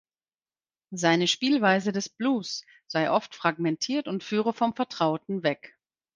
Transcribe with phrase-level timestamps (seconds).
[0.89, 5.77] Seine Spielweise des Blues sei oft fragmentiert und führe vom Vertrauten weg.